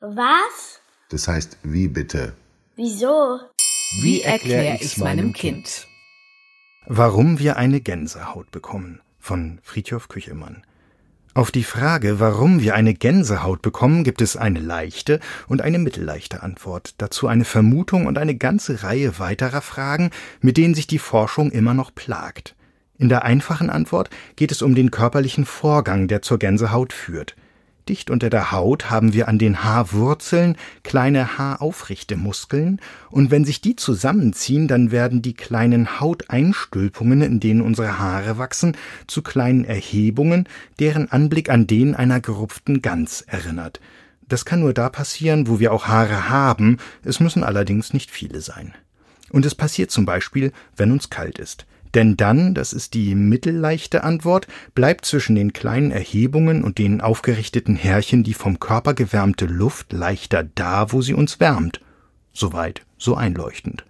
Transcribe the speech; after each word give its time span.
Was? 0.00 0.80
Das 1.10 1.28
heißt, 1.28 1.58
wie 1.62 1.86
bitte? 1.86 2.32
Wieso? 2.74 3.38
Wie 4.00 4.22
erkläre 4.22 4.78
ich's 4.80 4.96
meinem 4.96 5.34
Kind? 5.34 5.86
Warum 6.86 7.38
wir 7.38 7.58
eine 7.58 7.82
Gänsehaut 7.82 8.50
bekommen 8.50 9.02
von 9.18 9.58
Friedhof 9.62 10.08
Küchelmann. 10.08 10.62
Auf 11.34 11.50
die 11.50 11.64
Frage, 11.64 12.18
warum 12.18 12.60
wir 12.60 12.74
eine 12.74 12.94
Gänsehaut 12.94 13.60
bekommen, 13.60 14.02
gibt 14.02 14.22
es 14.22 14.38
eine 14.38 14.58
leichte 14.58 15.20
und 15.48 15.60
eine 15.60 15.78
mittelleichte 15.78 16.42
Antwort, 16.42 16.94
dazu 16.96 17.28
eine 17.28 17.44
Vermutung 17.44 18.06
und 18.06 18.16
eine 18.16 18.34
ganze 18.34 18.82
Reihe 18.82 19.18
weiterer 19.18 19.60
Fragen, 19.60 20.10
mit 20.40 20.56
denen 20.56 20.74
sich 20.74 20.86
die 20.86 20.98
Forschung 20.98 21.50
immer 21.50 21.74
noch 21.74 21.94
plagt. 21.94 22.56
In 22.96 23.10
der 23.10 23.24
einfachen 23.24 23.68
Antwort 23.68 24.08
geht 24.36 24.50
es 24.50 24.62
um 24.62 24.74
den 24.74 24.90
körperlichen 24.90 25.44
Vorgang, 25.44 26.08
der 26.08 26.22
zur 26.22 26.38
Gänsehaut 26.38 26.94
führt. 26.94 27.36
Dicht 27.88 28.10
unter 28.10 28.30
der 28.30 28.52
Haut 28.52 28.90
haben 28.90 29.12
wir 29.12 29.28
an 29.28 29.38
den 29.38 29.64
Haarwurzeln 29.64 30.56
kleine 30.82 31.38
haaraufrichte 31.38 32.16
Muskeln, 32.16 32.80
und 33.10 33.30
wenn 33.30 33.44
sich 33.44 33.60
die 33.60 33.76
zusammenziehen, 33.76 34.68
dann 34.68 34.90
werden 34.90 35.22
die 35.22 35.34
kleinen 35.34 36.00
Hauteinstülpungen, 36.00 37.22
in 37.22 37.40
denen 37.40 37.60
unsere 37.60 37.98
Haare 37.98 38.38
wachsen, 38.38 38.76
zu 39.06 39.22
kleinen 39.22 39.64
Erhebungen, 39.64 40.48
deren 40.78 41.10
Anblick 41.10 41.50
an 41.50 41.66
den 41.66 41.94
einer 41.94 42.20
gerupften 42.20 42.82
Gans 42.82 43.22
erinnert. 43.22 43.80
Das 44.28 44.44
kann 44.44 44.60
nur 44.60 44.72
da 44.72 44.88
passieren, 44.88 45.48
wo 45.48 45.58
wir 45.58 45.72
auch 45.72 45.88
Haare 45.88 46.28
haben, 46.28 46.76
es 47.02 47.18
müssen 47.18 47.42
allerdings 47.42 47.92
nicht 47.92 48.10
viele 48.10 48.40
sein. 48.40 48.74
Und 49.30 49.44
es 49.44 49.54
passiert 49.54 49.90
zum 49.90 50.04
Beispiel, 50.04 50.52
wenn 50.76 50.92
uns 50.92 51.10
kalt 51.10 51.38
ist. 51.38 51.66
Denn 51.94 52.16
dann, 52.16 52.54
das 52.54 52.72
ist 52.72 52.94
die 52.94 53.14
mittelleichte 53.14 54.04
Antwort, 54.04 54.46
bleibt 54.74 55.04
zwischen 55.04 55.34
den 55.34 55.52
kleinen 55.52 55.90
Erhebungen 55.90 56.62
und 56.62 56.78
den 56.78 57.00
aufgerichteten 57.00 57.76
Härchen 57.76 58.22
die 58.22 58.34
vom 58.34 58.60
Körper 58.60 58.94
gewärmte 58.94 59.46
Luft 59.46 59.92
leichter 59.92 60.44
da, 60.54 60.92
wo 60.92 61.02
sie 61.02 61.14
uns 61.14 61.40
wärmt. 61.40 61.80
Soweit, 62.32 62.82
so 62.96 63.16
einleuchtend. 63.16 63.84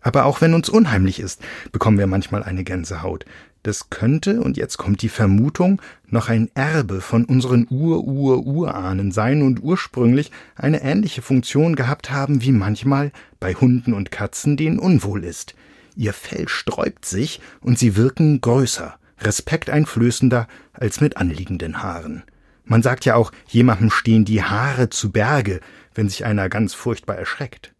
Aber 0.00 0.26
auch 0.26 0.40
wenn 0.40 0.54
uns 0.54 0.68
unheimlich 0.68 1.18
ist, 1.18 1.42
bekommen 1.72 1.98
wir 1.98 2.06
manchmal 2.06 2.42
eine 2.42 2.62
Gänsehaut. 2.62 3.24
Das 3.64 3.90
könnte, 3.90 4.40
und 4.40 4.56
jetzt 4.56 4.76
kommt 4.76 5.02
die 5.02 5.08
Vermutung, 5.08 5.82
noch 6.06 6.28
ein 6.28 6.48
Erbe 6.54 7.00
von 7.00 7.24
unseren 7.24 7.66
Ur-Ur-Urahnen 7.68 9.10
sein 9.10 9.42
und 9.42 9.62
ursprünglich 9.62 10.30
eine 10.54 10.82
ähnliche 10.82 11.22
Funktion 11.22 11.74
gehabt 11.74 12.10
haben 12.10 12.42
wie 12.42 12.52
manchmal 12.52 13.12
bei 13.40 13.54
Hunden 13.54 13.92
und 13.94 14.12
Katzen, 14.12 14.56
denen 14.56 14.78
unwohl 14.78 15.24
ist– 15.24 15.54
Ihr 15.98 16.12
Fell 16.12 16.46
sträubt 16.48 17.04
sich 17.04 17.40
und 17.60 17.76
sie 17.76 17.96
wirken 17.96 18.40
größer, 18.40 18.94
respekteinflößender 19.18 20.46
als 20.72 21.00
mit 21.00 21.16
anliegenden 21.16 21.82
Haaren. 21.82 22.22
Man 22.64 22.84
sagt 22.84 23.04
ja 23.04 23.16
auch, 23.16 23.32
jemandem 23.48 23.90
stehen 23.90 24.24
die 24.24 24.44
Haare 24.44 24.90
zu 24.90 25.10
Berge, 25.10 25.58
wenn 25.94 26.08
sich 26.08 26.24
einer 26.24 26.48
ganz 26.48 26.72
furchtbar 26.72 27.16
erschreckt. 27.16 27.74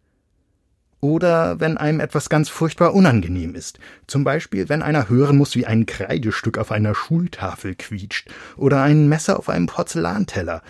Oder 0.99 1.61
wenn 1.61 1.77
einem 1.77 2.01
etwas 2.01 2.27
ganz 2.27 2.49
furchtbar 2.49 2.93
unangenehm 2.93 3.55
ist. 3.55 3.79
Zum 4.05 4.25
Beispiel, 4.25 4.67
wenn 4.67 4.81
einer 4.81 5.07
hören 5.07 5.37
muss, 5.37 5.55
wie 5.55 5.65
ein 5.65 5.85
Kreidestück 5.85 6.57
auf 6.57 6.73
einer 6.73 6.95
Schultafel 6.95 7.73
quietscht 7.75 8.29
oder 8.57 8.81
ein 8.81 9.07
Messer 9.07 9.39
auf 9.39 9.47
einem 9.47 9.67
Porzellanteller. 9.67 10.61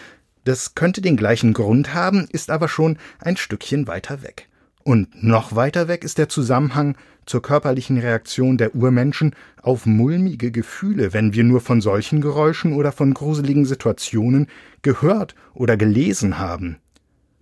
Das 0.44 0.76
könnte 0.76 1.02
den 1.02 1.18
gleichen 1.18 1.54
Grund 1.54 1.96
haben, 1.96 2.28
ist 2.32 2.52
aber 2.52 2.68
schon 2.68 3.00
ein 3.18 3.38
Stückchen 3.38 3.88
weiter 3.88 4.22
weg. 4.22 4.50
Und 4.84 5.24
noch 5.24 5.56
weiter 5.56 5.88
weg 5.88 6.04
ist 6.04 6.18
der 6.18 6.30
Zusammenhang 6.30 6.96
zur 7.30 7.44
körperlichen 7.44 8.00
Reaktion 8.00 8.58
der 8.58 8.74
Urmenschen 8.74 9.36
auf 9.62 9.86
mulmige 9.86 10.52
Gefühle, 10.52 11.14
wenn 11.14 11.34
wir 11.34 11.44
nur 11.44 11.62
von 11.62 11.80
solchen 11.80 12.22
Geräuschen 12.22 12.74
oder 12.74 12.92
von 12.92 13.14
gruseligen 13.14 13.66
Situationen 13.66 14.48
gehört 14.82 15.36
oder 15.54 15.78
gelesen 15.78 16.40
haben. 16.40 16.78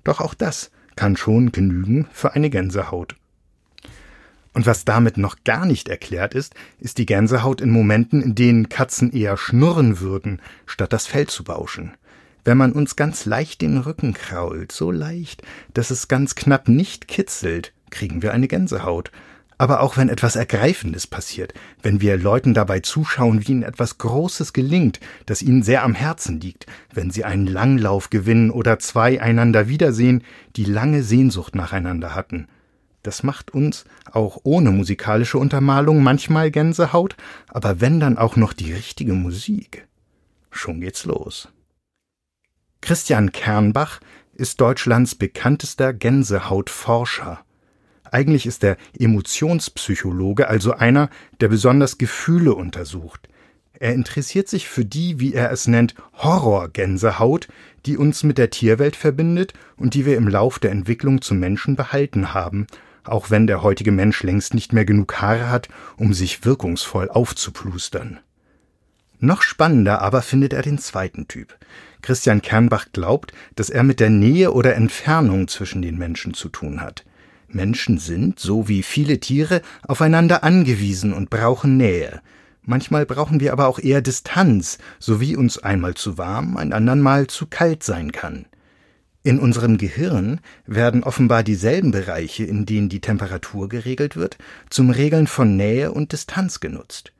Doch 0.03 0.19
auch 0.19 0.33
das 0.33 0.71
kann 0.97 1.15
schon 1.15 1.53
genügen 1.53 2.05
für 2.11 2.33
eine 2.33 2.49
Gänsehaut. 2.49 3.15
Und 4.53 4.65
was 4.65 4.83
damit 4.83 5.17
noch 5.17 5.37
gar 5.45 5.65
nicht 5.65 5.87
erklärt 5.87 6.33
ist, 6.33 6.53
ist 6.79 6.97
die 6.97 7.05
Gänsehaut 7.05 7.61
in 7.61 7.69
Momenten, 7.69 8.21
in 8.21 8.35
denen 8.35 8.67
Katzen 8.67 9.13
eher 9.13 9.37
schnurren 9.37 10.01
würden, 10.01 10.41
statt 10.65 10.91
das 10.91 11.07
Fell 11.07 11.27
zu 11.27 11.45
bauschen. 11.45 11.93
Wenn 12.43 12.57
man 12.57 12.73
uns 12.73 12.97
ganz 12.97 13.25
leicht 13.25 13.61
den 13.61 13.77
Rücken 13.77 14.13
krault, 14.13 14.73
so 14.73 14.91
leicht, 14.91 15.43
dass 15.73 15.91
es 15.91 16.09
ganz 16.09 16.35
knapp 16.35 16.67
nicht 16.67 17.07
kitzelt, 17.07 17.71
kriegen 17.89 18.21
wir 18.21 18.33
eine 18.33 18.49
Gänsehaut. 18.49 19.11
Aber 19.59 19.81
auch 19.81 19.97
wenn 19.97 20.09
etwas 20.09 20.35
Ergreifendes 20.35 21.07
passiert, 21.07 21.53
wenn 21.81 21.99
wir 21.99 22.17
Leuten 22.17 22.53
dabei 22.53 22.79
zuschauen, 22.81 23.41
wie 23.41 23.53
ihnen 23.53 23.63
etwas 23.63 23.97
Großes 23.97 24.53
gelingt, 24.53 24.99
das 25.25 25.41
ihnen 25.41 25.63
sehr 25.63 25.83
am 25.83 25.95
Herzen 25.95 26.39
liegt, 26.39 26.67
wenn 26.93 27.09
sie 27.09 27.23
einen 27.23 27.47
Langlauf 27.47 28.09
gewinnen 28.11 28.51
oder 28.51 28.77
zwei 28.77 29.19
einander 29.19 29.67
wiedersehen, 29.67 30.23
die 30.55 30.65
lange 30.65 31.01
Sehnsucht 31.01 31.55
nacheinander 31.55 32.13
hatten. 32.13 32.47
Das 33.01 33.23
macht 33.23 33.51
uns, 33.51 33.85
auch 34.11 34.39
ohne 34.43 34.71
musikalische 34.71 35.37
Untermalung, 35.37 36.03
manchmal 36.03 36.51
Gänsehaut, 36.51 37.15
aber 37.47 37.81
wenn 37.81 37.99
dann 37.99 38.17
auch 38.17 38.35
noch 38.35 38.53
die 38.53 38.73
richtige 38.73 39.13
Musik. 39.13 39.87
Schon 40.51 40.81
geht's 40.81 41.05
los. 41.05 41.49
Christian 42.81 43.31
Kernbach 43.31 44.01
ist 44.33 44.61
Deutschlands 44.61 45.15
bekanntester 45.15 45.93
Gänsehautforscher. 45.93 47.39
Eigentlich 48.11 48.45
ist 48.45 48.63
er 48.63 48.77
Emotionspsychologe, 48.97 50.47
also 50.47 50.73
einer, 50.73 51.09
der 51.39 51.47
besonders 51.47 51.97
Gefühle 51.97 52.53
untersucht. 52.53 53.27
Er 53.79 53.93
interessiert 53.93 54.47
sich 54.47 54.67
für 54.67 54.85
die, 54.85 55.19
wie 55.19 55.33
er 55.33 55.51
es 55.51 55.67
nennt, 55.67 55.93
Horrorgänsehaut, 56.13 57.47
die 57.85 57.97
uns 57.97 58.23
mit 58.23 58.37
der 58.37 58.49
Tierwelt 58.49 58.95
verbindet 58.95 59.53
und 59.75 59.93
die 59.93 60.05
wir 60.05 60.17
im 60.17 60.27
Lauf 60.27 60.57
der 60.59 60.71
Entwicklung 60.71 61.21
zum 61.21 61.39
Menschen 61.39 61.75
behalten 61.75 62.33
haben, 62.33 62.65
auch 63.03 63.29
wenn 63.29 63.47
der 63.47 63.61
heutige 63.61 63.91
Mensch 63.91 64.23
längst 64.23 64.53
nicht 64.53 64.73
mehr 64.73 64.85
genug 64.85 65.21
Haare 65.21 65.49
hat, 65.49 65.69
um 65.95 66.13
sich 66.13 66.43
wirkungsvoll 66.43 67.09
aufzuplustern. 67.09 68.19
Noch 69.19 69.41
spannender 69.41 70.01
aber 70.01 70.21
findet 70.21 70.53
er 70.53 70.61
den 70.61 70.77
zweiten 70.77 71.27
Typ. 71.27 71.57
Christian 72.01 72.41
Kernbach 72.41 72.87
glaubt, 72.93 73.31
dass 73.55 73.69
er 73.69 73.83
mit 73.83 73.99
der 73.99 74.09
Nähe 74.09 74.51
oder 74.51 74.75
Entfernung 74.75 75.47
zwischen 75.47 75.81
den 75.81 75.97
Menschen 75.97 76.33
zu 76.33 76.49
tun 76.49 76.81
hat. 76.81 77.03
Menschen 77.47 77.97
sind, 77.97 78.39
so 78.39 78.67
wie 78.67 78.83
viele 78.83 79.19
Tiere, 79.19 79.61
aufeinander 79.83 80.43
angewiesen 80.43 81.13
und 81.13 81.29
brauchen 81.29 81.77
Nähe. 81.77 82.21
Manchmal 82.63 83.05
brauchen 83.05 83.39
wir 83.39 83.53
aber 83.53 83.67
auch 83.67 83.79
eher 83.79 84.01
Distanz, 84.01 84.77
so 84.99 85.21
wie 85.21 85.37
uns 85.37 85.57
einmal 85.57 85.93
zu 85.93 86.17
warm, 86.17 86.57
ein 86.57 86.73
andern 86.73 86.99
Mal 86.99 87.27
zu 87.27 87.47
kalt 87.47 87.83
sein 87.83 88.11
kann. 88.11 88.45
In 89.23 89.39
unserem 89.39 89.77
Gehirn 89.77 90.41
werden 90.65 91.03
offenbar 91.03 91.43
dieselben 91.43 91.91
Bereiche, 91.91 92.45
in 92.45 92.65
denen 92.65 92.89
die 92.89 93.01
Temperatur 93.01 93.67
geregelt 93.69 94.15
wird, 94.15 94.37
zum 94.69 94.89
Regeln 94.89 95.27
von 95.27 95.55
Nähe 95.57 95.91
und 95.91 96.11
Distanz 96.11 96.59
genutzt. 96.59 97.13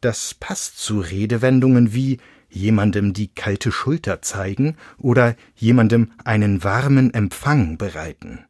Das 0.00 0.34
passt 0.34 0.78
zu 0.78 1.00
Redewendungen 1.00 1.94
wie 1.94 2.18
jemandem 2.50 3.12
die 3.14 3.28
kalte 3.28 3.72
Schulter 3.72 4.22
zeigen 4.22 4.76
oder 4.98 5.36
jemandem 5.54 6.12
einen 6.24 6.62
warmen 6.62 7.12
Empfang 7.12 7.78
bereiten. 7.78 8.44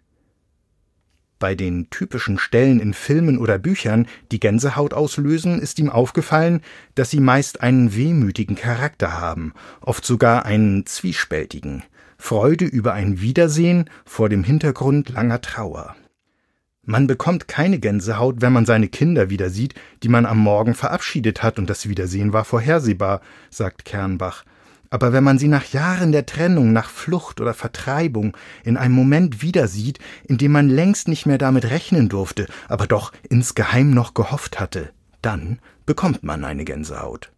Bei 1.44 1.54
den 1.54 1.90
typischen 1.90 2.38
Stellen 2.38 2.80
in 2.80 2.94
Filmen 2.94 3.36
oder 3.36 3.58
Büchern, 3.58 4.06
die 4.32 4.40
Gänsehaut 4.40 4.94
auslösen, 4.94 5.60
ist 5.60 5.78
ihm 5.78 5.90
aufgefallen, 5.90 6.62
dass 6.94 7.10
sie 7.10 7.20
meist 7.20 7.60
einen 7.60 7.94
wehmütigen 7.94 8.56
Charakter 8.56 9.20
haben, 9.20 9.52
oft 9.82 10.06
sogar 10.06 10.46
einen 10.46 10.86
zwiespältigen. 10.86 11.82
Freude 12.16 12.64
über 12.64 12.94
ein 12.94 13.20
Wiedersehen 13.20 13.90
vor 14.06 14.30
dem 14.30 14.42
Hintergrund 14.42 15.10
langer 15.10 15.42
Trauer. 15.42 15.94
Man 16.82 17.06
bekommt 17.06 17.46
keine 17.46 17.78
Gänsehaut, 17.78 18.36
wenn 18.40 18.54
man 18.54 18.64
seine 18.64 18.88
Kinder 18.88 19.28
wieder 19.28 19.50
sieht, 19.50 19.74
die 20.02 20.08
man 20.08 20.24
am 20.24 20.38
Morgen 20.38 20.72
verabschiedet 20.72 21.42
hat, 21.42 21.58
und 21.58 21.68
das 21.68 21.90
Wiedersehen 21.90 22.32
war 22.32 22.46
vorhersehbar, 22.46 23.20
sagt 23.50 23.84
Kernbach 23.84 24.46
aber 24.94 25.12
wenn 25.12 25.24
man 25.24 25.40
sie 25.40 25.48
nach 25.48 25.72
Jahren 25.72 26.12
der 26.12 26.24
Trennung, 26.24 26.72
nach 26.72 26.88
Flucht 26.88 27.40
oder 27.40 27.52
Vertreibung 27.52 28.36
in 28.62 28.76
einem 28.76 28.94
Moment 28.94 29.42
wieder 29.42 29.66
sieht, 29.66 29.98
in 30.22 30.38
dem 30.38 30.52
man 30.52 30.68
längst 30.68 31.08
nicht 31.08 31.26
mehr 31.26 31.36
damit 31.36 31.64
rechnen 31.64 32.08
durfte, 32.08 32.46
aber 32.68 32.86
doch 32.86 33.10
insgeheim 33.28 33.90
noch 33.90 34.14
gehofft 34.14 34.60
hatte, 34.60 34.90
dann 35.20 35.58
bekommt 35.84 36.22
man 36.22 36.44
eine 36.44 36.64
Gänsehaut. 36.64 37.32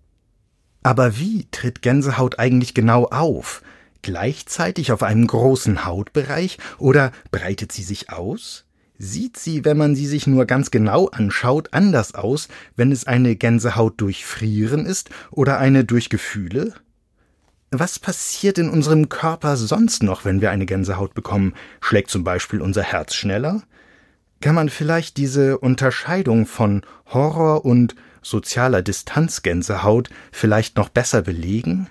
Aber 0.82 1.18
wie 1.18 1.48
tritt 1.50 1.80
Gänsehaut 1.80 2.38
eigentlich 2.38 2.74
genau 2.74 3.06
auf? 3.06 3.62
Gleichzeitig 4.02 4.92
auf 4.92 5.02
einem 5.02 5.26
großen 5.26 5.86
Hautbereich 5.86 6.58
oder 6.76 7.10
breitet 7.30 7.72
sie 7.72 7.84
sich 7.84 8.10
aus? 8.10 8.66
Sieht 8.98 9.38
sie, 9.38 9.64
wenn 9.64 9.78
man 9.78 9.94
sie 9.94 10.06
sich 10.06 10.26
nur 10.26 10.44
ganz 10.44 10.70
genau 10.70 11.06
anschaut, 11.06 11.72
anders 11.72 12.14
aus, 12.14 12.48
wenn 12.76 12.92
es 12.92 13.06
eine 13.06 13.34
Gänsehaut 13.34 13.94
durch 13.96 14.26
Frieren 14.26 14.84
ist 14.84 15.08
oder 15.30 15.56
eine 15.56 15.86
durch 15.86 16.10
Gefühle? 16.10 16.74
Was 17.78 17.98
passiert 17.98 18.56
in 18.56 18.70
unserem 18.70 19.10
Körper 19.10 19.58
sonst 19.58 20.02
noch, 20.02 20.24
wenn 20.24 20.40
wir 20.40 20.50
eine 20.50 20.64
Gänsehaut 20.64 21.12
bekommen? 21.12 21.52
Schlägt 21.82 22.08
zum 22.08 22.24
Beispiel 22.24 22.62
unser 22.62 22.82
Herz 22.82 23.14
schneller? 23.14 23.64
Kann 24.40 24.54
man 24.54 24.70
vielleicht 24.70 25.18
diese 25.18 25.58
Unterscheidung 25.58 26.46
von 26.46 26.82
Horror 27.12 27.66
und 27.66 27.94
sozialer 28.22 28.80
Distanzgänsehaut 28.80 30.08
vielleicht 30.32 30.78
noch 30.78 30.88
besser 30.88 31.20
belegen? 31.20 31.90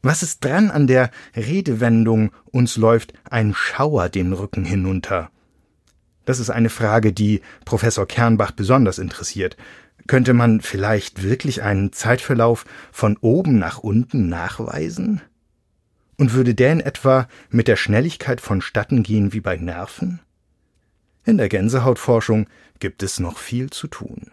Was 0.00 0.22
ist 0.22 0.42
dran 0.42 0.70
an 0.70 0.86
der 0.86 1.10
Redewendung 1.36 2.32
uns 2.46 2.78
läuft 2.78 3.12
ein 3.28 3.52
Schauer 3.54 4.08
den 4.08 4.32
Rücken 4.32 4.64
hinunter? 4.64 5.30
Das 6.24 6.40
ist 6.40 6.50
eine 6.50 6.70
Frage, 6.70 7.12
die 7.12 7.40
Professor 7.64 8.06
Kernbach 8.06 8.52
besonders 8.52 8.98
interessiert. 8.98 9.56
Könnte 10.06 10.34
man 10.34 10.60
vielleicht 10.60 11.22
wirklich 11.22 11.62
einen 11.62 11.92
Zeitverlauf 11.92 12.64
von 12.92 13.16
oben 13.18 13.58
nach 13.58 13.78
unten 13.78 14.28
nachweisen? 14.28 15.22
Und 16.16 16.32
würde 16.34 16.54
der 16.54 16.72
in 16.72 16.80
etwa 16.80 17.28
mit 17.50 17.68
der 17.68 17.76
Schnelligkeit 17.76 18.40
vonstatten 18.40 19.02
gehen 19.02 19.32
wie 19.32 19.40
bei 19.40 19.56
Nerven? 19.56 20.20
In 21.24 21.38
der 21.38 21.48
Gänsehautforschung 21.48 22.46
gibt 22.78 23.02
es 23.02 23.18
noch 23.18 23.38
viel 23.38 23.70
zu 23.70 23.88
tun. 23.88 24.30